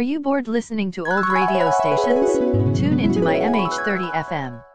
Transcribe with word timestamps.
Are 0.00 0.12
you 0.12 0.18
bored 0.18 0.48
listening 0.48 0.90
to 0.92 1.04
old 1.04 1.28
radio 1.28 1.68
stations? 1.68 2.38
Tune 2.74 2.98
into 2.98 3.20
my 3.20 3.38
MH30 3.38 4.10
FM. 4.14 4.69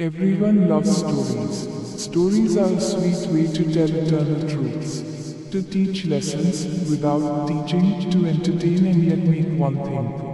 Everyone 0.00 0.68
loves 0.68 0.96
stories. 0.98 1.68
Stories 2.00 2.56
are 2.56 2.72
a 2.72 2.80
sweet 2.80 3.28
way 3.32 3.52
to 3.52 3.64
tell 3.74 3.90
eternal 3.90 4.48
truths, 4.48 5.02
to 5.50 5.60
teach 5.60 6.06
lessons 6.06 6.88
without 6.88 7.48
teaching, 7.48 8.08
to 8.12 8.26
entertain 8.26 8.86
and 8.86 9.02
yet 9.02 9.18
make 9.18 9.58
one 9.58 9.84
thing. 9.84 10.27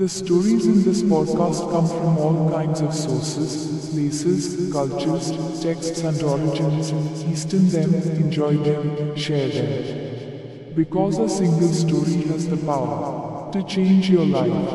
The 0.00 0.08
stories 0.08 0.66
in 0.66 0.82
this 0.82 1.02
podcast 1.02 1.70
come 1.70 1.86
from 1.86 2.16
all 2.16 2.48
kinds 2.48 2.80
of 2.80 2.94
sources, 2.94 3.90
places, 3.90 4.72
cultures, 4.72 5.30
texts 5.60 6.00
and 6.00 6.22
origins. 6.22 6.90
Easton 7.24 7.68
them, 7.68 7.92
enjoy 8.16 8.56
them, 8.56 9.14
share 9.14 9.50
them. 9.50 10.74
Because 10.74 11.18
a 11.18 11.28
single 11.28 11.68
story 11.68 12.22
has 12.28 12.48
the 12.48 12.56
power 12.56 13.52
to 13.52 13.62
change 13.64 14.08
your 14.08 14.24
life. 14.24 14.72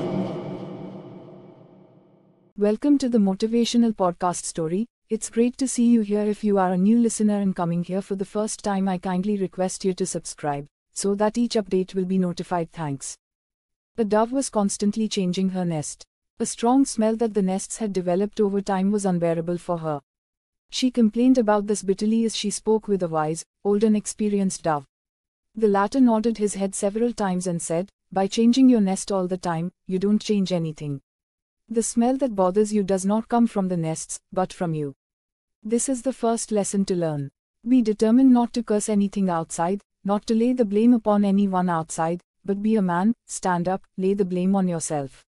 Welcome 2.56 3.00
to 3.00 3.10
the 3.10 3.18
motivational 3.18 3.94
podcast 3.96 4.44
story. 4.44 4.86
It's 5.10 5.32
great 5.32 5.58
to 5.58 5.68
see 5.68 5.88
you 5.88 6.02
here. 6.02 6.22
If 6.22 6.44
you 6.44 6.60
are 6.60 6.74
a 6.74 6.78
new 6.78 7.00
listener 7.00 7.40
and 7.40 7.56
coming 7.56 7.84
here 7.84 8.04
for 8.04 8.16
the 8.16 8.26
first 8.26 8.64
time, 8.64 8.88
I 8.88 9.00
kindly 9.00 9.38
request 9.38 9.84
you 9.86 9.96
to 9.96 10.06
subscribe 10.06 10.68
so 10.94 11.16
that 11.16 11.36
each 11.36 11.56
update 11.56 11.96
will 11.96 12.06
be 12.06 12.20
notified. 12.20 12.72
Thanks. 12.72 13.18
The 13.98 14.04
dove 14.04 14.34
was 14.34 14.50
constantly 14.50 15.08
changing 15.08 15.50
her 15.50 15.64
nest. 15.64 16.06
A 16.38 16.46
strong 16.46 16.84
smell 16.84 17.16
that 17.16 17.34
the 17.34 17.42
nests 17.42 17.78
had 17.78 17.94
developed 17.94 18.42
over 18.42 18.60
time 18.60 18.92
was 18.92 19.06
unbearable 19.06 19.58
for 19.58 19.78
her. 19.78 20.02
She 20.70 20.92
complained 20.92 21.38
about 21.38 21.68
this 21.68 21.82
bitterly 21.82 22.26
as 22.26 22.36
she 22.36 22.50
spoke 22.50 22.90
with 22.90 23.04
a 23.04 23.08
wise, 23.08 23.46
old, 23.64 23.86
and 23.86 23.96
experienced 23.96 24.64
dove. 24.64 24.86
The 25.56 25.70
latter 25.70 26.02
nodded 26.02 26.38
his 26.38 26.56
head 26.56 26.76
several 26.76 27.14
times 27.14 27.48
and 27.48 27.62
said, 27.62 27.90
By 28.12 28.28
changing 28.28 28.68
your 28.68 28.82
nest 28.82 29.14
all 29.14 29.28
the 29.28 29.38
time, 29.38 29.72
you 29.88 29.98
don't 29.98 30.22
change 30.22 30.52
anything. 30.52 31.02
The 31.70 31.82
smell 31.82 32.18
that 32.18 32.36
bothers 32.36 32.74
you 32.74 32.84
does 32.84 33.06
not 33.06 33.30
come 33.30 33.48
from 33.48 33.70
the 33.70 33.78
nests, 33.78 34.20
but 34.34 34.52
from 34.52 34.74
you. 34.74 34.94
This 35.64 35.88
is 35.88 36.02
the 36.02 36.12
first 36.12 36.52
lesson 36.52 36.84
to 36.86 36.96
learn. 36.96 37.32
Be 37.66 37.82
determined 37.82 38.34
not 38.34 38.52
to 38.54 38.64
curse 38.64 38.90
anything 38.90 39.30
outside, 39.30 39.82
not 40.04 40.28
to 40.28 40.36
lay 40.36 40.52
the 40.52 40.66
blame 40.66 40.94
upon 40.94 41.24
anyone 41.24 41.70
outside, 41.70 42.22
but 42.46 42.62
be 42.62 42.76
a 42.76 42.82
man, 42.82 43.14
stand 43.26 43.68
up, 43.68 43.84
lay 43.98 44.14
the 44.14 44.24
blame 44.24 44.56
on 44.56 44.68
yourself. 44.68 45.24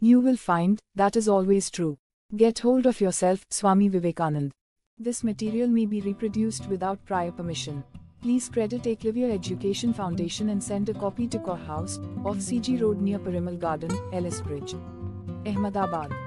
You 0.00 0.20
will 0.20 0.36
find 0.36 0.78
that 0.94 1.16
is 1.16 1.28
always 1.28 1.70
true. 1.70 1.96
Get 2.36 2.60
hold 2.60 2.86
of 2.86 3.00
yourself, 3.00 3.44
Swami 3.50 3.88
Vivekanand. 3.90 4.50
This 4.98 5.24
material 5.24 5.68
may 5.68 5.86
be 5.86 6.00
reproduced 6.00 6.68
without 6.68 7.04
prior 7.04 7.32
permission. 7.32 7.82
Please 8.20 8.48
credit 8.48 8.82
Eklavya 8.82 9.32
Education 9.32 9.92
Foundation 9.92 10.50
and 10.50 10.62
send 10.62 10.88
a 10.88 10.94
copy 10.94 11.26
to 11.26 11.38
Core 11.38 11.56
House, 11.56 11.98
off 12.24 12.36
CG 12.36 12.80
Road 12.80 13.00
near 13.00 13.18
Parimal 13.18 13.58
Garden, 13.58 13.90
Ellis 14.12 14.40
Bridge. 14.40 14.74
Ahmedabad. 15.44 16.21